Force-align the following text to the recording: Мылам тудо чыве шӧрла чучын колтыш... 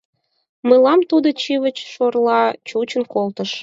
Мылам 0.67 1.01
тудо 1.09 1.27
чыве 1.41 1.71
шӧрла 1.91 2.41
чучын 2.67 3.03
колтыш... 3.13 3.51